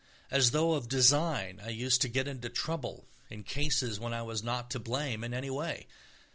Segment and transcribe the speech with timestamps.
[0.31, 4.41] As though of design I used to get into trouble in cases when I was
[4.41, 5.85] not to blame in any way.